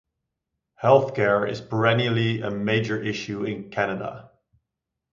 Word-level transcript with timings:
Healthcare 0.81 1.47
is 1.47 1.61
perennially 1.61 2.41
a 2.41 2.49
major 2.49 2.99
issue 2.99 3.43
in 3.43 3.69
Canada. 3.69 4.31